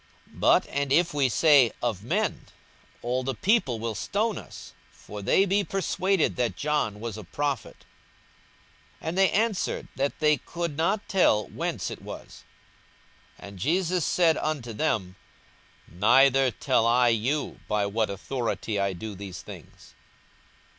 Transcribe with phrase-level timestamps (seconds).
[0.31, 2.47] 42:020:006 But and if we say, Of men;
[3.03, 7.85] all the people will stone us: for they be persuaded that John was a prophet.
[8.99, 12.43] 42:020:007 And they answered, that they could not tell whence it was.
[13.39, 15.17] 42:020:008 And Jesus said unto them,
[15.87, 19.93] Neither tell I you by what authority I do these things.